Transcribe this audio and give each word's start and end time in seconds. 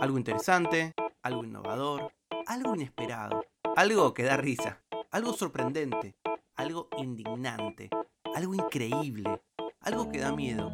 Algo 0.00 0.16
interesante, 0.16 0.94
algo 1.22 1.44
innovador, 1.44 2.14
algo 2.46 2.74
inesperado, 2.74 3.44
algo 3.76 4.14
que 4.14 4.22
da 4.22 4.38
risa, 4.38 4.82
algo 5.10 5.34
sorprendente, 5.34 6.16
algo 6.54 6.88
indignante, 6.96 7.90
algo 8.34 8.54
increíble, 8.54 9.42
algo 9.80 10.08
que 10.08 10.20
da 10.20 10.34
miedo, 10.34 10.70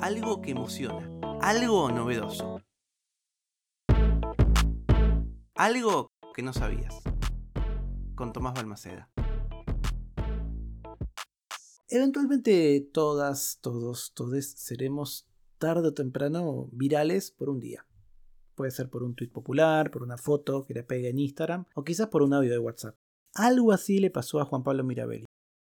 algo 0.00 0.40
que 0.40 0.52
emociona, 0.52 1.10
algo 1.42 1.90
novedoso. 1.90 2.62
Algo 5.56 6.10
que 6.34 6.42
no 6.42 6.54
sabías. 6.54 7.02
Con 8.14 8.32
Tomás 8.32 8.54
Balmaceda. 8.54 9.10
Eventualmente 11.90 12.80
todas, 12.94 13.58
todos, 13.60 14.14
todes 14.14 14.52
seremos 14.52 15.26
tarde 15.58 15.88
o 15.88 15.92
temprano 15.92 16.68
virales 16.72 17.30
por 17.30 17.50
un 17.50 17.60
día. 17.60 17.86
Puede 18.54 18.70
ser 18.70 18.88
por 18.88 19.02
un 19.02 19.14
tweet 19.14 19.30
popular, 19.30 19.90
por 19.90 20.02
una 20.02 20.16
foto 20.16 20.64
que 20.64 20.74
le 20.74 20.84
pegue 20.84 21.08
en 21.08 21.18
Instagram 21.18 21.66
o 21.74 21.84
quizás 21.84 22.08
por 22.08 22.22
un 22.22 22.34
audio 22.34 22.50
de 22.50 22.58
WhatsApp. 22.58 22.96
Algo 23.34 23.72
así 23.72 23.98
le 23.98 24.10
pasó 24.10 24.40
a 24.40 24.44
Juan 24.44 24.62
Pablo 24.62 24.84
Mirabelli. 24.84 25.26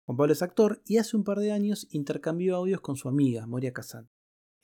Juan 0.05 0.17
Pablo 0.17 0.33
es 0.33 0.41
actor 0.41 0.81
y 0.85 0.97
hace 0.97 1.15
un 1.15 1.23
par 1.23 1.39
de 1.39 1.53
años 1.53 1.87
intercambió 1.91 2.57
audios 2.57 2.81
con 2.81 2.97
su 2.97 3.07
amiga 3.07 3.47
Moria 3.47 3.71
Kazan. 3.71 4.09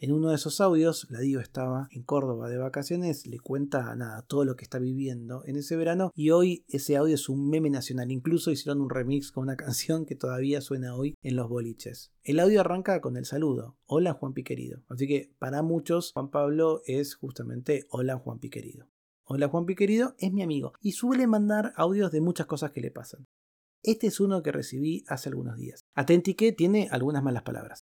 En 0.02 0.14
uno 0.14 0.30
de 0.30 0.36
esos 0.36 0.62
audios, 0.62 1.08
la 1.10 1.20
Dio 1.20 1.42
estaba 1.42 1.90
en 1.92 2.04
Córdoba 2.04 2.48
de 2.48 2.58
vacaciones, 2.58 3.28
le 3.28 3.38
cuenta 3.38 3.94
nada, 3.96 4.22
todo 4.22 4.46
lo 4.46 4.56
que 4.56 4.64
está 4.64 4.80
viviendo 4.80 5.44
en 5.44 5.58
ese 5.58 5.76
verano 5.76 6.14
y 6.16 6.30
hoy 6.30 6.64
ese 6.70 6.96
audio 6.96 7.16
es 7.16 7.28
un 7.28 7.50
meme 7.50 7.70
nacional. 7.70 8.10
Incluso 8.10 8.50
hicieron 8.50 8.80
un 8.80 8.90
remix 8.90 9.34
con 9.34 9.44
una 9.44 9.58
canción 9.58 10.06
que 10.06 10.16
todavía 10.16 10.62
suena 10.62 10.96
hoy 10.96 11.16
en 11.22 11.36
los 11.36 11.50
boliches. 11.50 12.14
El 12.24 12.40
audio 12.40 12.62
arranca 12.62 13.02
con 13.02 13.18
el 13.18 13.26
saludo, 13.26 13.76
hola 13.88 14.14
Juan 14.14 14.32
Piquerido. 14.32 14.84
Así 14.88 15.06
que 15.06 15.36
para 15.38 15.64
muchos 15.64 16.14
Juan 16.14 16.30
Pablo 16.30 16.82
es 16.86 17.16
justamente 17.16 17.86
hola 17.90 18.18
Juan 18.18 18.40
Piquerido. 18.40 18.88
Hola 19.26 19.50
Juan 19.50 19.66
Piquerido 19.66 20.16
es 20.18 20.32
mi 20.32 20.44
amigo 20.44 20.72
y 20.80 20.94
suele 20.94 21.28
mandar 21.28 21.74
audios 21.76 22.10
de 22.14 22.22
muchas 22.22 22.48
cosas 22.48 22.72
que 22.72 22.80
le 22.80 22.90
pasan. 22.90 23.28
Este 23.84 24.08
es 24.08 24.22
uno 24.22 24.44
que 24.44 24.54
recibí 24.54 25.04
hace 25.10 25.28
algunos 25.28 25.58
días. 25.58 25.82
Atentique 25.94 26.54
tiene 26.54 26.88
algunas 26.90 27.22
malas 27.22 27.44
palabras. 27.44 27.86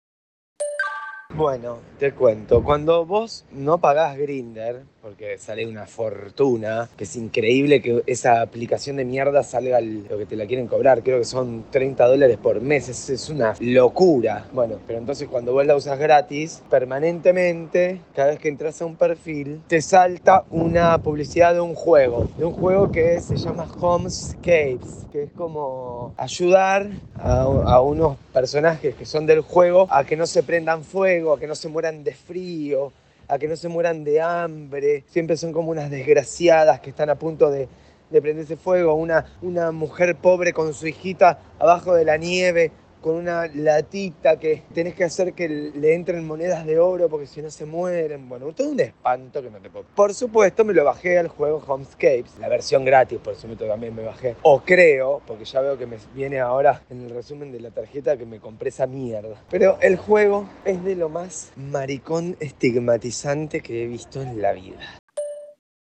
Bueno, 1.35 1.79
te 1.99 2.13
cuento, 2.13 2.63
cuando 2.63 3.05
vos 3.05 3.43
no 3.51 3.79
pagás 3.79 4.17
Grinder, 4.17 4.83
porque 5.05 5.37
sale 5.37 5.67
una 5.67 5.85
fortuna, 5.85 6.89
que 6.97 7.03
es 7.03 7.15
increíble 7.15 7.79
que 7.79 8.01
esa 8.07 8.41
aplicación 8.41 8.95
de 8.95 9.05
mierda 9.05 9.43
salga 9.43 9.79
lo 9.79 10.17
que 10.17 10.25
te 10.25 10.35
la 10.35 10.47
quieren 10.47 10.65
cobrar, 10.65 11.03
creo 11.03 11.19
que 11.19 11.25
son 11.25 11.65
30 11.69 12.07
dólares 12.07 12.39
por 12.41 12.59
mes, 12.59 12.89
es, 12.89 13.29
una 13.29 13.53
locura. 13.59 14.47
Bueno, 14.51 14.79
pero 14.87 14.97
entonces 14.97 15.27
cuando 15.29 15.53
vos 15.53 15.63
la 15.63 15.75
usas 15.75 15.99
gratis, 15.99 16.63
permanentemente, 16.71 18.01
cada 18.15 18.29
vez 18.29 18.39
que 18.39 18.47
entras 18.47 18.81
a 18.81 18.87
un 18.87 18.95
perfil, 18.95 19.61
te 19.67 19.79
salta 19.79 20.43
una 20.49 20.97
publicidad 20.97 21.53
de 21.53 21.61
un 21.61 21.75
juego, 21.75 22.27
de 22.35 22.45
un 22.45 22.53
juego 22.53 22.91
que 22.91 23.21
se 23.21 23.35
llama 23.35 23.67
Homescapes, 23.79 25.05
que 25.11 25.23
es 25.23 25.31
como 25.33 26.15
ayudar 26.17 26.89
a 27.19 27.79
unos 27.79 28.17
personajes 28.33 28.95
que 28.95 29.05
son 29.05 29.27
del 29.27 29.41
juego 29.41 29.85
a 29.91 30.03
que 30.03 30.17
no 30.17 30.25
se 30.25 30.41
prendan 30.41 30.83
fuego 30.83 31.33
a 31.33 31.39
que 31.39 31.45
no 31.45 31.53
se 31.53 31.69
mueran 31.69 32.03
de 32.03 32.15
frío, 32.15 32.91
a 33.27 33.37
que 33.37 33.47
no 33.47 33.55
se 33.55 33.67
mueran 33.67 34.03
de 34.03 34.21
hambre. 34.21 35.03
Siempre 35.07 35.37
son 35.37 35.51
como 35.51 35.71
unas 35.71 35.89
desgraciadas 35.89 36.79
que 36.79 36.89
están 36.89 37.09
a 37.09 37.15
punto 37.15 37.49
de, 37.49 37.67
de 38.09 38.21
prenderse 38.21 38.55
fuego. 38.57 38.93
Una, 38.95 39.25
una 39.41 39.71
mujer 39.71 40.15
pobre 40.15 40.53
con 40.53 40.73
su 40.73 40.87
hijita 40.87 41.39
abajo 41.59 41.93
de 41.93 42.05
la 42.05 42.17
nieve 42.17 42.71
con 43.05 43.17
una 43.17 43.45
latita 43.53 44.39
que 44.39 44.63
tenés 44.73 44.95
que 44.95 45.03
hacer 45.03 45.33
que 45.33 45.47
le 45.47 45.93
entren 45.93 46.25
monedas 46.25 46.65
de 46.65 46.79
oro 46.79 47.07
porque 47.07 47.27
si 47.27 47.39
no 47.39 47.51
se 47.51 47.63
mueren. 47.63 48.27
Bueno, 48.27 48.51
todo 48.51 48.71
un 48.71 48.79
espanto 48.79 49.43
que 49.43 49.51
no 49.51 49.59
te 49.59 49.69
puedo. 49.69 49.85
Por 49.95 50.15
supuesto, 50.15 50.65
me 50.65 50.73
lo 50.73 50.83
bajé 50.83 51.19
al 51.19 51.27
juego 51.27 51.63
Homescapes, 51.67 52.39
la 52.39 52.49
versión 52.49 52.83
gratis, 52.83 53.19
por 53.19 53.35
supuesto 53.35 53.67
también 53.67 53.93
me 53.93 54.01
bajé. 54.01 54.35
O 54.41 54.61
creo, 54.61 55.21
porque 55.27 55.45
ya 55.45 55.61
veo 55.61 55.77
que 55.77 55.85
me 55.85 55.97
viene 56.15 56.39
ahora 56.39 56.81
en 56.89 57.03
el 57.03 57.11
resumen 57.11 57.51
de 57.51 57.59
la 57.59 57.69
tarjeta 57.69 58.17
que 58.17 58.25
me 58.25 58.39
compré 58.39 58.69
esa 58.69 58.87
mierda. 58.87 59.39
Pero 59.51 59.77
el 59.81 59.97
juego 59.97 60.49
es 60.65 60.83
de 60.83 60.95
lo 60.95 61.07
más 61.07 61.51
maricón 61.55 62.35
estigmatizante 62.39 63.61
que 63.61 63.83
he 63.83 63.85
visto 63.85 64.19
en 64.19 64.41
la 64.41 64.53
vida. 64.53 64.97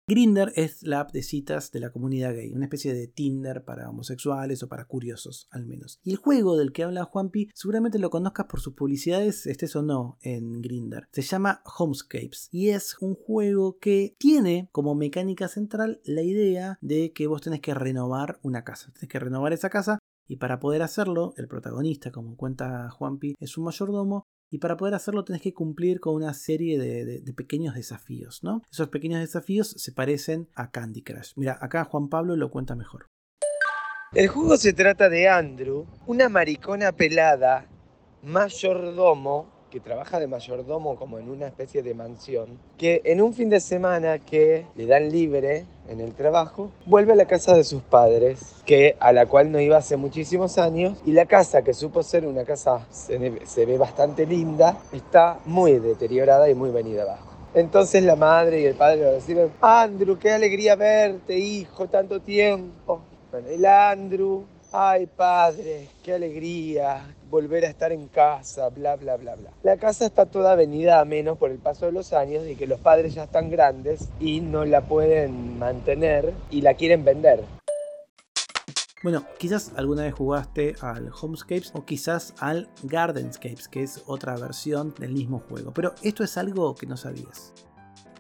Grinder 0.06 0.52
es 0.58 0.84
la 0.84 1.00
app 1.00 1.14
de 1.14 1.24
citas 1.24 1.72
de 1.72 1.80
la 1.80 1.90
comunidad 1.90 2.34
gay, 2.34 2.52
una 2.52 2.66
especie 2.66 2.94
de 2.94 3.08
Tinder 3.08 3.64
para 3.64 3.90
homosexuales 3.90 4.62
o 4.62 4.68
para 4.68 4.84
curiosos, 4.84 5.48
al 5.50 5.66
menos. 5.66 6.02
Y 6.04 6.12
el 6.12 6.18
juego 6.18 6.58
del 6.58 6.74
que 6.74 6.84
habla 6.84 7.06
Juanpi 7.06 7.50
seguramente 7.54 8.00
lo 8.00 8.10
conozcas 8.10 8.48
por 8.48 8.60
sus 8.60 8.74
publicidades, 8.74 9.46
estés 9.46 9.78
o 9.78 9.82
no, 9.82 10.18
en 10.22 10.62
Grinder. 10.62 11.08
Se 11.14 11.22
llama 11.22 11.62
Homescapes 11.78 12.50
y 12.52 12.70
es 12.70 12.98
un 13.00 13.16
juego 13.16 13.78
que 13.80 14.18
tiene 14.20 14.68
como 14.74 14.94
mecánica 14.94 15.48
central 15.48 16.02
la 16.04 16.22
idea 16.22 16.78
de 16.82 17.14
que 17.14 17.28
vos 17.28 17.42
tenés 17.42 17.62
que 17.62 17.74
renovar 17.74 18.40
una 18.44 18.66
casa. 18.66 18.92
Tenés 18.92 19.10
que 19.10 19.20
renovar 19.20 19.54
esa 19.54 19.70
casa 19.70 20.00
y 20.28 20.36
para 20.36 20.60
poder 20.60 20.82
hacerlo, 20.82 21.34
el 21.38 21.48
protagonista, 21.48 22.12
como 22.12 22.36
cuenta 22.36 22.90
Juanpi, 22.90 23.36
es 23.40 23.58
un 23.58 23.64
mayordomo 23.64 24.26
y 24.54 24.60
para 24.60 24.78
poder 24.78 24.94
hacerlo 24.94 25.26
tenés 25.26 25.42
que 25.42 25.52
cumplir 25.52 26.00
con 26.00 26.14
una 26.14 26.32
serie 26.36 26.78
de, 26.78 27.34
pequeños 27.34 27.74
desafíos, 27.74 28.44
¿no? 28.44 28.62
Esos 28.72 28.90
pequeños 28.90 29.20
desafíos 29.20 29.68
se 29.70 29.92
parecen 29.92 30.48
a 30.54 30.70
Candy 30.70 31.02
Crush. 31.02 31.32
Mira, 31.38 31.58
acá 31.60 31.86
Juan 31.86 32.08
Pablo 32.08 32.36
lo 32.36 32.52
cuenta 32.52 32.76
mejor. 32.76 33.08
El 34.14 34.28
juego 34.28 34.56
se 34.58 34.74
trata 34.74 35.10
de 35.10 35.28
Andrew, 35.28 35.88
una 36.06 36.30
maricona 36.30 36.92
pelada, 36.92 37.68
mayordomo, 38.22 39.52
que 39.74 39.80
trabaja 39.80 40.20
de 40.20 40.28
mayordomo 40.28 40.96
como 40.98 41.18
en 41.18 41.32
una 41.32 41.48
especie 41.48 41.82
de 41.82 41.96
mansión, 41.96 42.60
que 42.78 43.02
en 43.06 43.24
un 43.24 43.34
fin 43.34 43.50
de 43.50 43.60
semana 43.60 44.20
que 44.20 44.68
le 44.76 44.86
dan 44.86 45.10
libre 45.10 45.66
en 45.90 46.00
el 46.00 46.14
trabajo, 46.14 46.70
vuelve 46.86 47.14
a 47.14 47.16
la 47.16 47.26
casa 47.26 47.56
de 47.56 47.64
sus 47.64 47.82
padres, 47.82 48.54
que 48.68 48.96
a 49.00 49.12
la 49.12 49.26
cual 49.26 49.52
no 49.52 49.60
iba 49.60 49.76
hace 49.76 49.98
muchísimos 49.98 50.60
años, 50.60 51.00
y 51.08 51.14
la 51.14 51.26
casa, 51.26 51.64
que 51.64 51.74
supo 51.74 52.04
ser 52.04 52.28
una 52.28 52.44
casa, 52.44 52.86
se, 52.92 53.18
ve 53.18 53.78
bastante 53.80 54.28
linda, 54.28 54.78
está 54.92 55.40
muy 55.46 55.80
deteriorada 55.80 56.48
y 56.52 56.54
muy 56.54 56.70
venida 56.70 57.02
abajo. 57.02 57.34
Entonces 57.56 58.04
la 58.04 58.16
madre 58.16 58.62
y 58.62 58.66
el 58.66 58.76
padre 58.76 58.98
le 58.98 59.12
decían, 59.14 59.50
Andrew, 59.60 60.20
qué 60.20 60.30
alegría 60.30 60.76
verte, 60.76 61.36
hijo, 61.36 61.88
tanto 61.88 62.20
tiempo. 62.20 63.02
Bueno, 63.32 63.48
el 63.48 63.66
Andrew, 63.66 64.46
ay 64.74 65.06
padre, 65.06 65.88
qué 66.04 66.14
alegría, 66.14 67.16
volver 67.30 67.64
a 67.64 67.68
estar 67.68 67.92
en 67.92 68.08
casa, 68.08 68.70
bla, 68.70 68.96
bla, 68.96 69.18
bla, 69.18 69.36
bla. 69.36 69.52
La 69.62 69.78
casa 69.78 70.06
está 70.06 70.26
toda 70.26 70.56
venida 70.56 71.00
a 71.00 71.06
menos 71.06 71.38
por 71.38 71.52
el 71.52 71.60
paso 71.60 71.86
de 71.86 71.92
los 71.92 72.12
años 72.12 72.48
y 72.48 72.56
que 72.56 72.66
los 72.66 72.80
padres 72.80 73.14
ya 73.14 73.26
están 73.26 73.52
grandes 73.52 74.10
y 74.20 74.42
no 74.42 74.66
la 74.66 74.82
pueden 74.82 75.60
mantener 75.60 76.34
y 76.50 76.62
la 76.62 76.74
quieren 76.74 77.06
vender. 77.06 77.44
Bueno, 79.04 79.26
quizás 79.38 79.74
alguna 79.76 80.04
vez 80.04 80.14
jugaste 80.14 80.76
al 80.82 81.12
Homescapes 81.22 81.72
o 81.76 81.86
quizás 81.86 82.34
al 82.40 82.70
Gardenscapes, 82.84 83.68
que 83.68 83.84
es 83.84 84.02
otra 84.08 84.38
versión 84.38 84.96
del 84.98 85.12
mismo 85.12 85.40
juego, 85.48 85.72
pero 85.72 85.94
esto 86.02 86.24
es 86.24 86.38
algo 86.38 86.74
que 86.74 86.88
no 86.88 86.98
sabías. 86.98 87.54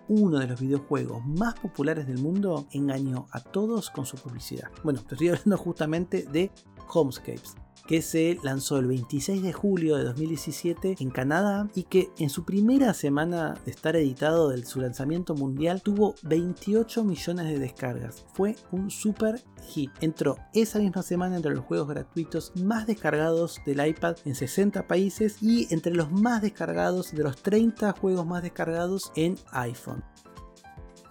Uno 0.07 0.39
de 0.39 0.47
los 0.47 0.59
videojuegos 0.59 1.25
más 1.25 1.53
populares 1.55 2.07
del 2.07 2.19
mundo 2.19 2.67
engañó 2.71 3.27
a 3.31 3.39
todos 3.39 3.89
con 3.89 4.05
su 4.05 4.17
publicidad. 4.17 4.69
Bueno, 4.83 5.01
te 5.01 5.15
estoy 5.15 5.27
hablando 5.29 5.57
justamente 5.57 6.23
de 6.23 6.51
Homescapes 6.91 7.55
que 7.87 8.01
se 8.01 8.37
lanzó 8.43 8.77
el 8.77 8.87
26 8.87 9.41
de 9.43 9.53
julio 9.53 9.97
de 9.97 10.05
2017 10.05 10.95
en 10.99 11.09
Canadá 11.09 11.69
y 11.75 11.83
que 11.83 12.09
en 12.17 12.29
su 12.29 12.45
primera 12.45 12.93
semana 12.93 13.55
de 13.65 13.71
estar 13.71 13.95
editado 13.95 14.49
de 14.49 14.63
su 14.65 14.79
lanzamiento 14.79 15.35
mundial 15.35 15.81
tuvo 15.81 16.15
28 16.23 17.03
millones 17.03 17.47
de 17.47 17.59
descargas. 17.59 18.25
Fue 18.33 18.55
un 18.71 18.89
super 18.89 19.43
hit. 19.67 19.91
Entró 20.01 20.37
esa 20.53 20.79
misma 20.79 21.03
semana 21.03 21.35
entre 21.35 21.53
los 21.53 21.65
juegos 21.65 21.89
gratuitos 21.89 22.53
más 22.55 22.87
descargados 22.87 23.59
del 23.65 23.85
iPad 23.85 24.15
en 24.25 24.35
60 24.35 24.87
países 24.87 25.41
y 25.41 25.67
entre 25.73 25.93
los 25.93 26.11
más 26.11 26.41
descargados 26.41 27.11
de 27.11 27.23
los 27.23 27.37
30 27.41 27.91
juegos 27.93 28.25
más 28.25 28.43
descargados 28.43 29.11
en 29.15 29.35
iPhone. 29.51 30.03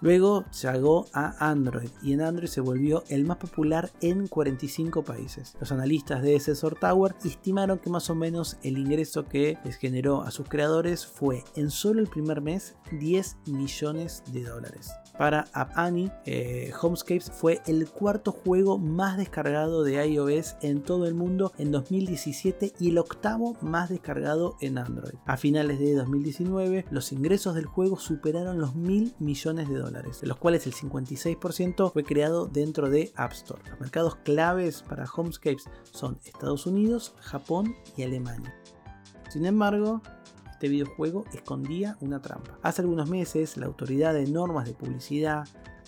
Luego 0.02 0.44
llegó 0.60 1.06
a 1.12 1.48
Android 1.48 1.88
y 2.02 2.12
en 2.12 2.22
Android 2.22 2.48
se 2.48 2.60
volvió 2.60 3.04
el 3.08 3.24
más 3.24 3.36
popular 3.36 3.92
en 4.00 4.26
45 4.26 5.04
países. 5.04 5.56
Los 5.60 5.70
analistas 5.70 6.22
de 6.22 6.40
Sensor 6.40 6.74
Tower 6.74 7.14
estimaron 7.24 7.78
que 7.78 7.88
más 7.88 8.10
o 8.10 8.16
menos 8.16 8.56
el 8.64 8.78
ingreso 8.78 9.28
que 9.28 9.58
les 9.64 9.76
generó 9.76 10.22
a 10.22 10.32
sus 10.32 10.48
creadores 10.48 11.06
fue 11.06 11.44
en 11.54 11.70
solo 11.70 12.00
el 12.00 12.08
primer 12.08 12.40
mes 12.40 12.74
10 12.90 13.36
millones 13.46 14.24
de 14.32 14.42
dólares. 14.42 14.90
Para 15.16 15.46
App 15.52 15.72
Annie, 15.76 16.10
eh, 16.24 16.72
Homescapes 16.80 17.30
fue 17.30 17.60
el 17.66 17.88
cuarto 17.88 18.32
juego 18.32 18.78
más 18.78 19.18
descargado 19.18 19.84
de 19.84 20.04
iOS 20.04 20.56
en 20.62 20.82
todo 20.82 21.06
el 21.06 21.14
mundo 21.14 21.52
en 21.58 21.70
2017 21.70 22.72
y 22.80 22.90
el 22.90 22.98
octavo 22.98 23.56
más 23.60 23.90
descargado 23.90 24.56
en 24.60 24.78
Android. 24.78 25.14
A 25.26 25.36
finales 25.36 25.78
de 25.78 25.94
2019, 25.94 26.86
los 26.90 27.12
ingresos 27.12 27.54
del 27.54 27.66
juego 27.66 27.98
superaron 27.98 28.58
los 28.58 28.74
mil 28.74 29.14
millones 29.18 29.68
de 29.68 29.76
dólares, 29.76 29.91
de 29.92 30.26
los 30.26 30.36
cuales 30.36 30.66
el 30.66 30.74
56% 30.74 31.92
fue 31.92 32.04
creado 32.04 32.46
dentro 32.46 32.88
de 32.88 33.12
App 33.16 33.32
Store. 33.32 33.62
Los 33.70 33.80
mercados 33.80 34.16
claves 34.16 34.82
para 34.82 35.04
Homescapes 35.04 35.64
son 35.90 36.18
Estados 36.24 36.66
Unidos, 36.66 37.14
Japón 37.20 37.74
y 37.96 38.02
Alemania. 38.02 38.54
Sin 39.28 39.46
embargo, 39.46 40.00
este 40.50 40.68
videojuego 40.68 41.24
escondía 41.32 41.96
una 42.00 42.20
trampa. 42.20 42.58
Hace 42.62 42.82
algunos 42.82 43.10
meses, 43.10 43.56
la 43.56 43.66
Autoridad 43.66 44.14
de 44.14 44.26
Normas 44.26 44.66
de 44.66 44.74
Publicidad 44.74 45.44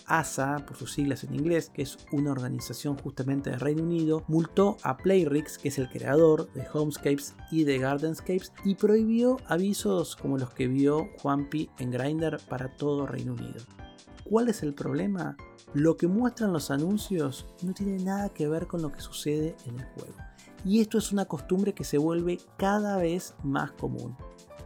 ASA, 0.07 0.65
por 0.65 0.77
sus 0.77 0.93
siglas 0.93 1.23
en 1.23 1.35
inglés, 1.35 1.71
que 1.73 1.81
es 1.81 1.97
una 2.11 2.31
organización 2.31 2.97
justamente 2.97 3.49
de 3.49 3.57
Reino 3.57 3.83
Unido, 3.83 4.23
multó 4.27 4.77
a 4.83 4.97
Playrix, 4.97 5.57
que 5.57 5.69
es 5.69 5.77
el 5.77 5.89
creador 5.89 6.51
de 6.53 6.65
Homescapes 6.71 7.35
y 7.51 7.63
de 7.63 7.79
Gardenscapes, 7.79 8.53
y 8.63 8.75
prohibió 8.75 9.37
avisos 9.47 10.15
como 10.15 10.37
los 10.37 10.51
que 10.51 10.67
vio 10.67 11.09
Juanpi 11.19 11.69
en 11.79 11.91
Grindr 11.91 12.39
para 12.47 12.75
todo 12.75 13.07
Reino 13.07 13.33
Unido. 13.33 13.61
¿Cuál 14.27 14.49
es 14.49 14.63
el 14.63 14.73
problema? 14.73 15.37
Lo 15.75 15.97
que 15.97 16.07
muestran 16.07 16.51
los 16.51 16.71
anuncios 16.71 17.45
no 17.61 17.73
tiene 17.73 18.03
nada 18.03 18.29
que 18.29 18.47
ver 18.47 18.65
con 18.65 18.81
lo 18.81 18.91
que 18.91 18.99
sucede 18.99 19.55
en 19.67 19.79
el 19.79 19.85
juego. 19.85 20.15
Y 20.65 20.81
esto 20.81 20.97
es 20.97 21.11
una 21.11 21.25
costumbre 21.25 21.73
que 21.73 21.83
se 21.83 21.99
vuelve 21.99 22.39
cada 22.57 22.97
vez 22.97 23.35
más 23.43 23.71
común. 23.73 24.17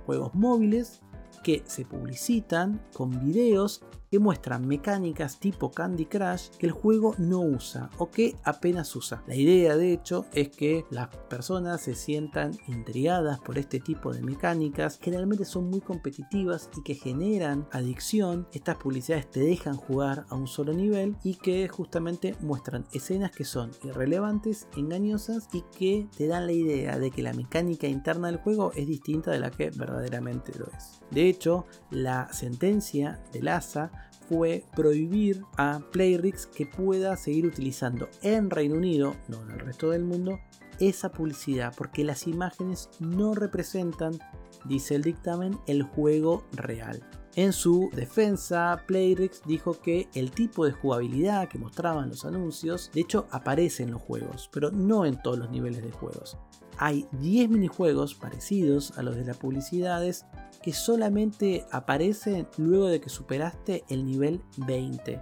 Juegos 0.05 0.33
móviles 0.33 1.01
que 1.43 1.61
se 1.65 1.83
publicitan 1.83 2.81
con 2.93 3.19
videos 3.19 3.81
que 4.09 4.19
muestran 4.19 4.67
mecánicas 4.67 5.39
tipo 5.39 5.71
Candy 5.71 6.05
Crush 6.05 6.49
que 6.57 6.65
el 6.67 6.71
juego 6.71 7.15
no 7.17 7.41
usa 7.41 7.89
o 7.97 8.09
que 8.09 8.35
apenas 8.43 8.95
usa. 8.95 9.23
La 9.27 9.35
idea 9.35 9.75
de 9.77 9.93
hecho 9.93 10.25
es 10.33 10.49
que 10.49 10.85
las 10.89 11.07
personas 11.29 11.81
se 11.81 11.95
sientan 11.95 12.57
intrigadas 12.67 13.39
por 13.39 13.57
este 13.57 13.79
tipo 13.79 14.13
de 14.13 14.21
mecánicas, 14.21 14.99
generalmente 15.01 15.45
son 15.45 15.69
muy 15.69 15.81
competitivas 15.81 16.69
y 16.77 16.83
que 16.83 16.95
generan 16.95 17.67
adicción. 17.71 18.47
Estas 18.53 18.77
publicidades 18.77 19.29
te 19.29 19.41
dejan 19.41 19.75
jugar 19.75 20.25
a 20.29 20.35
un 20.35 20.47
solo 20.47 20.73
nivel 20.73 21.15
y 21.23 21.35
que 21.35 21.67
justamente 21.67 22.35
muestran 22.41 22.85
escenas 22.93 23.31
que 23.31 23.45
son 23.45 23.71
irrelevantes, 23.83 24.67
engañosas 24.75 25.47
y 25.53 25.61
que 25.77 26.07
te 26.17 26.27
dan 26.27 26.45
la 26.45 26.53
idea 26.53 26.97
de 26.97 27.11
que 27.11 27.23
la 27.23 27.33
mecánica 27.33 27.87
interna 27.87 28.27
del 28.27 28.37
juego 28.37 28.71
es 28.75 28.87
distinta 28.87 29.31
de 29.31 29.39
la 29.39 29.51
que 29.51 29.69
verdaderamente 29.69 30.57
lo 30.57 30.65
es. 30.67 31.01
De 31.11 31.27
hecho, 31.27 31.65
la 31.91 32.31
sentencia 32.31 33.19
del 33.31 33.47
ASA 33.47 33.91
fue 34.29 34.63
prohibir 34.75 35.43
a 35.57 35.81
Playrix 35.91 36.45
que 36.45 36.67
pueda 36.67 37.17
seguir 37.17 37.47
utilizando 37.47 38.07
en 38.21 38.51
Reino 38.51 38.75
Unido, 38.75 39.15
no 39.27 39.41
en 39.41 39.51
el 39.51 39.59
resto 39.59 39.89
del 39.89 40.03
mundo, 40.03 40.39
esa 40.79 41.11
publicidad 41.11 41.73
porque 41.75 42.03
las 42.03 42.27
imágenes 42.27 42.89
no 42.99 43.33
representan, 43.33 44.19
dice 44.65 44.95
el 44.95 45.01
dictamen, 45.01 45.57
el 45.65 45.81
juego 45.83 46.43
real. 46.53 47.03
En 47.35 47.53
su 47.53 47.89
defensa, 47.93 48.83
Playrix 48.87 49.41
dijo 49.45 49.79
que 49.79 50.09
el 50.13 50.31
tipo 50.31 50.65
de 50.65 50.71
jugabilidad 50.71 51.47
que 51.47 51.57
mostraban 51.57 52.09
los 52.09 52.23
anuncios, 52.23 52.91
de 52.93 53.01
hecho 53.01 53.27
aparece 53.31 53.83
en 53.83 53.91
los 53.91 54.01
juegos, 54.01 54.49
pero 54.53 54.71
no 54.71 55.05
en 55.05 55.21
todos 55.21 55.39
los 55.39 55.49
niveles 55.49 55.81
de 55.83 55.91
juegos. 55.91 56.37
Hay 56.81 57.07
10 57.19 57.49
minijuegos 57.49 58.15
parecidos 58.15 58.97
a 58.97 59.03
los 59.03 59.17
de 59.17 59.25
las 59.25 59.35
publicidades 59.35 60.25
que 60.63 60.71
solamente 60.71 61.65
aparecen 61.71 62.47
luego 62.57 62.87
de 62.87 63.01
que 63.01 63.09
superaste 63.09 63.83
el 63.89 64.05
nivel 64.05 64.41
20. 64.55 65.21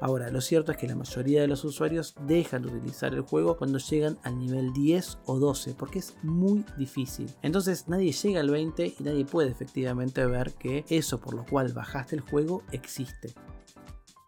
Ahora, 0.00 0.30
lo 0.30 0.40
cierto 0.40 0.72
es 0.72 0.78
que 0.78 0.88
la 0.88 0.96
mayoría 0.96 1.40
de 1.40 1.46
los 1.46 1.64
usuarios 1.64 2.16
dejan 2.26 2.62
de 2.62 2.68
utilizar 2.68 3.14
el 3.14 3.20
juego 3.20 3.56
cuando 3.56 3.78
llegan 3.78 4.18
al 4.24 4.36
nivel 4.36 4.72
10 4.72 5.18
o 5.26 5.38
12, 5.38 5.74
porque 5.78 6.00
es 6.00 6.16
muy 6.24 6.64
difícil. 6.76 7.30
Entonces 7.42 7.86
nadie 7.86 8.10
llega 8.10 8.40
al 8.40 8.50
20 8.50 8.96
y 8.98 9.02
nadie 9.04 9.24
puede 9.24 9.50
efectivamente 9.50 10.26
ver 10.26 10.54
que 10.54 10.84
eso 10.88 11.20
por 11.20 11.34
lo 11.34 11.46
cual 11.46 11.72
bajaste 11.72 12.16
el 12.16 12.22
juego 12.22 12.64
existe. 12.72 13.32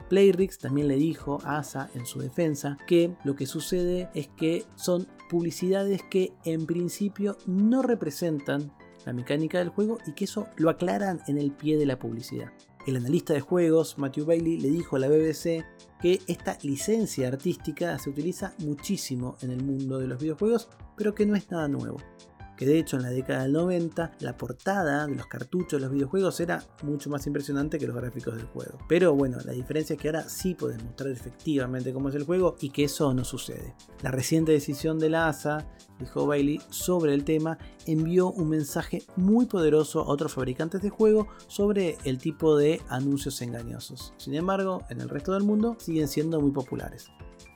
Playrix 0.08 0.58
también 0.58 0.87
le 0.87 0.94
dijo 0.94 1.40
a 1.44 1.58
Asa 1.58 1.90
en 1.94 2.06
su 2.06 2.20
defensa 2.20 2.78
que 2.87 3.16
lo 3.25 3.34
que 3.34 3.46
sucede 3.46 4.08
es 4.14 4.28
que 4.28 4.64
son 4.76 5.08
publicidades 5.28 6.02
que 6.02 6.32
en 6.44 6.67
principio 6.67 7.37
no 7.46 7.82
representan 7.82 8.73
la 9.05 9.12
mecánica 9.12 9.58
del 9.58 9.69
juego 9.69 9.99
y 10.06 10.12
que 10.12 10.25
eso 10.25 10.49
lo 10.56 10.70
aclaran 10.70 11.20
en 11.28 11.38
el 11.38 11.52
pie 11.52 11.76
de 11.76 11.87
la 11.87 11.99
publicidad. 11.99 12.52
El 12.87 12.96
analista 12.96 13.34
de 13.34 13.40
juegos, 13.40 13.99
Matthew 13.99 14.26
Bailey, 14.26 14.58
le 14.58 14.70
dijo 14.70 14.96
a 14.96 14.99
la 14.99 15.08
BBC 15.08 15.64
que 16.00 16.20
esta 16.26 16.56
licencia 16.62 17.28
artística 17.28 17.99
se 17.99 18.11
utiliza 18.11 18.55
muchísimo 18.58 19.37
en 19.40 19.50
el 19.50 19.62
mundo 19.62 19.99
de 19.99 20.06
los 20.06 20.20
videojuegos, 20.20 20.69
pero 20.96 21.14
que 21.14 21.26
no 21.26 21.34
es 21.34 21.50
nada 21.50 21.69
nuevo 21.69 21.99
que 22.56 22.67
de 22.67 22.79
hecho 22.79 22.97
en 22.97 23.03
la 23.03 23.11
década 23.11 23.43
del 23.43 23.53
90 23.53 24.12
la 24.20 24.37
portada 24.37 25.06
de 25.06 25.14
los 25.14 25.26
cartuchos 25.26 25.81
de 25.81 25.87
los 25.87 25.93
videojuegos 25.93 26.41
era 26.41 26.62
mucho 26.82 27.11
más 27.11 27.26
impresionante 27.26 27.79
que 27.79 27.87
los 27.87 27.97
gráficos 27.97 28.37
del 28.37 28.47
juego. 28.47 28.79
Pero 28.88 29.14
bueno, 29.14 29.38
la 29.44 29.53
diferencia 29.53 29.94
es 29.94 30.00
que 30.00 30.08
ahora 30.08 30.29
sí 30.29 30.55
puedes 30.55 30.82
mostrar 30.82 31.11
efectivamente 31.11 31.93
cómo 31.93 32.08
es 32.08 32.14
el 32.14 32.25
juego 32.25 32.56
y 32.61 32.70
que 32.70 32.85
eso 32.85 33.12
no 33.14 33.25
sucede. 33.25 33.75
La 34.03 34.11
reciente 34.11 34.53
decisión 34.53 34.99
de 34.99 35.11
la 35.11 35.29
ASA, 35.29 35.67
dijo 35.99 36.26
Bailey, 36.26 36.61
sobre 36.70 37.14
el 37.14 37.25
tema 37.25 37.58
envió 37.87 38.31
un 38.31 38.49
mensaje 38.49 39.03
muy 39.17 39.47
poderoso 39.47 40.00
a 40.00 40.08
otros 40.08 40.35
fabricantes 40.35 40.82
de 40.82 40.91
juego 40.91 41.29
sobre 41.49 41.99
el 42.05 42.19
tipo 42.19 42.56
de 42.56 42.81
anuncios 42.88 43.41
engañosos. 43.43 44.14
Sin 44.17 44.35
embargo, 44.35 44.82
en 44.91 45.00
el 45.00 45.08
resto 45.08 45.32
del 45.32 45.43
mundo 45.43 45.76
siguen 45.79 46.08
siendo 46.08 46.41
muy 46.41 46.50
populares. 46.50 47.11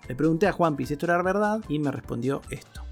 Le 0.09 0.17
pregunté 0.17 0.47
a 0.49 0.53
Juanpi 0.53 0.87
si 0.87 0.95
esto 0.95 1.07
era 1.07 1.23
verdad 1.23 1.61
y 1.69 1.79
me 1.79 1.91
respondió 1.93 2.43
esto. 2.51 2.90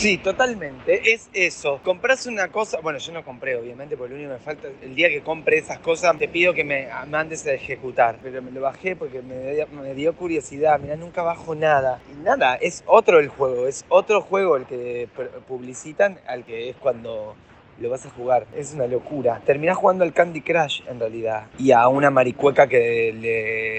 Sí, 0.00 0.16
totalmente. 0.16 1.12
Es 1.12 1.28
eso. 1.34 1.78
Compras 1.84 2.24
una 2.24 2.48
cosa. 2.48 2.80
Bueno, 2.80 2.98
yo 2.98 3.12
no 3.12 3.22
compré, 3.22 3.54
obviamente, 3.56 3.98
porque 3.98 4.14
lo 4.14 4.18
único 4.18 4.30
que 4.30 4.38
me 4.38 4.42
falta. 4.42 4.68
El 4.80 4.94
día 4.94 5.10
que 5.10 5.20
compre 5.20 5.58
esas 5.58 5.78
cosas, 5.80 6.16
te 6.16 6.26
pido 6.26 6.54
que 6.54 6.64
me 6.64 6.88
mandes 7.06 7.46
a 7.46 7.52
ejecutar. 7.52 8.16
Pero 8.22 8.40
me 8.40 8.50
lo 8.50 8.62
bajé 8.62 8.96
porque 8.96 9.20
me 9.20 9.92
dio, 9.92 10.16
curiosidad. 10.16 10.80
Mira, 10.80 10.96
nunca 10.96 11.22
bajo 11.22 11.54
nada. 11.54 12.00
Y 12.10 12.14
nada, 12.24 12.54
es 12.54 12.82
otro 12.86 13.18
el 13.18 13.28
juego. 13.28 13.66
Es 13.66 13.84
otro 13.90 14.22
juego 14.22 14.56
el 14.56 14.64
que 14.64 15.06
publicitan 15.46 16.18
al 16.26 16.46
que 16.46 16.70
es 16.70 16.76
cuando 16.76 17.36
lo 17.78 17.90
vas 17.90 18.06
a 18.06 18.08
jugar. 18.08 18.46
Es 18.56 18.72
una 18.72 18.86
locura. 18.86 19.42
Terminás 19.44 19.76
jugando 19.76 20.04
al 20.04 20.14
Candy 20.14 20.40
Crush 20.40 20.80
en 20.88 20.98
realidad. 20.98 21.48
Y 21.58 21.72
a 21.72 21.86
una 21.88 22.08
maricueca 22.08 22.68
que 22.68 23.12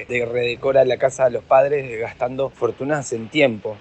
le 0.08 0.26
redecora 0.28 0.86
la 0.86 0.98
casa 0.98 1.26
a 1.26 1.30
los 1.32 1.44
padres 1.44 2.00
gastando 2.00 2.52
fortunas 2.52 3.12
en 3.12 3.28
tiempo. 3.28 3.76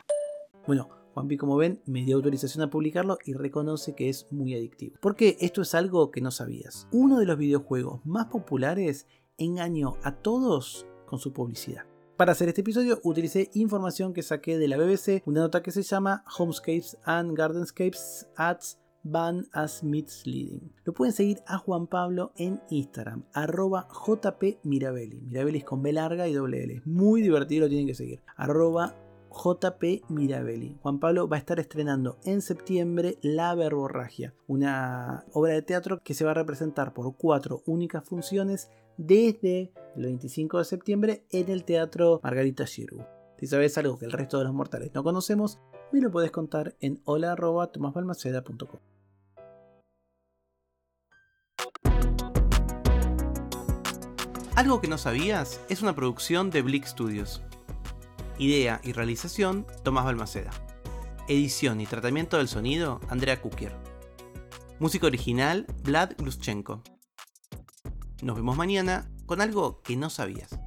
Bueno, 0.66 0.88
Juanpi, 1.14 1.36
como 1.36 1.56
ven, 1.56 1.80
me 1.86 2.04
dio 2.04 2.16
autorización 2.16 2.62
a 2.62 2.70
publicarlo 2.70 3.18
y 3.24 3.34
reconoce 3.34 3.94
que 3.94 4.08
es 4.08 4.26
muy 4.30 4.54
adictivo. 4.54 4.96
Porque 5.00 5.36
esto 5.40 5.62
es 5.62 5.74
algo 5.74 6.10
que 6.10 6.20
no 6.20 6.30
sabías. 6.30 6.86
Uno 6.92 7.18
de 7.18 7.26
los 7.26 7.38
videojuegos 7.38 8.00
más 8.04 8.26
populares 8.26 9.06
engañó 9.38 9.96
a 10.02 10.16
todos 10.16 10.86
con 11.06 11.18
su 11.18 11.32
publicidad. 11.32 11.84
Para 12.16 12.32
hacer 12.32 12.48
este 12.48 12.60
episodio 12.60 13.00
utilicé 13.02 13.50
información 13.54 14.12
que 14.12 14.22
saqué 14.22 14.58
de 14.58 14.68
la 14.68 14.76
BBC, 14.76 15.22
una 15.24 15.40
nota 15.40 15.62
que 15.62 15.70
se 15.70 15.82
llama 15.82 16.22
Homescapes 16.38 16.98
and 17.04 17.36
Gardenscapes 17.36 18.28
Ads 18.36 18.78
Ban 19.02 19.46
as 19.52 19.82
Misleading. 19.82 20.70
Lo 20.84 20.92
pueden 20.92 21.14
seguir 21.14 21.38
a 21.46 21.56
Juan 21.56 21.86
Pablo 21.86 22.32
en 22.36 22.60
Instagram, 22.68 23.24
arroba 23.32 23.88
JP 24.06 24.58
Mirabelli. 24.64 25.22
Mirabelli 25.22 25.58
es 25.58 25.64
con 25.64 25.82
B 25.82 25.94
larga 25.94 26.28
y 26.28 26.34
doble 26.34 26.62
L. 26.64 26.82
Muy 26.84 27.22
divertido, 27.22 27.62
lo 27.62 27.68
tienen 27.68 27.86
que 27.86 27.94
seguir. 27.94 28.20
Arroba 28.36 28.94
JP 29.30 30.04
Mirabelli. 30.08 30.76
Juan 30.82 30.98
Pablo 30.98 31.28
va 31.28 31.36
a 31.36 31.38
estar 31.38 31.58
estrenando 31.60 32.18
en 32.24 32.42
septiembre 32.42 33.18
La 33.22 33.54
Verborragia, 33.54 34.34
una 34.46 35.24
obra 35.32 35.54
de 35.54 35.62
teatro 35.62 36.00
que 36.02 36.14
se 36.14 36.24
va 36.24 36.32
a 36.32 36.34
representar 36.34 36.92
por 36.92 37.16
cuatro 37.16 37.62
únicas 37.66 38.04
funciones 38.04 38.70
desde 38.96 39.72
el 39.96 40.02
25 40.02 40.58
de 40.58 40.64
septiembre 40.64 41.24
en 41.30 41.48
el 41.48 41.64
Teatro 41.64 42.20
Margarita 42.22 42.66
Giroux. 42.66 43.04
Si 43.38 43.46
sabes 43.46 43.78
algo 43.78 43.98
que 43.98 44.04
el 44.04 44.12
resto 44.12 44.38
de 44.38 44.44
los 44.44 44.52
mortales 44.52 44.90
no 44.94 45.02
conocemos, 45.02 45.58
me 45.92 46.00
lo 46.00 46.10
puedes 46.10 46.30
contar 46.30 46.76
en 46.80 47.00
hola.tomasbalmaceda.com. 47.04 48.80
Algo 54.56 54.82
que 54.82 54.88
no 54.88 54.98
sabías 54.98 55.58
es 55.70 55.80
una 55.80 55.94
producción 55.94 56.50
de 56.50 56.60
Blick 56.60 56.84
Studios. 56.84 57.40
Idea 58.40 58.80
y 58.82 58.92
realización, 58.92 59.66
Tomás 59.84 60.06
Balmaceda. 60.06 60.50
Edición 61.28 61.78
y 61.82 61.86
tratamiento 61.86 62.38
del 62.38 62.48
sonido, 62.48 62.98
Andrea 63.10 63.42
Kukier. 63.42 63.76
Música 64.78 65.06
original, 65.06 65.66
Vlad 65.84 66.12
Gluschenko. 66.16 66.82
Nos 68.22 68.36
vemos 68.36 68.56
mañana 68.56 69.10
con 69.26 69.42
algo 69.42 69.82
que 69.82 69.94
no 69.94 70.08
sabías. 70.08 70.58